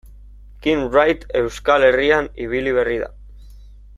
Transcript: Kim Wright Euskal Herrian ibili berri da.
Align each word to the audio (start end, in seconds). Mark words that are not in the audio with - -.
Kim 0.67 0.79
Wright 0.95 1.27
Euskal 1.41 1.85
Herrian 1.89 2.31
ibili 2.47 2.75
berri 2.79 2.99
da. 3.05 3.13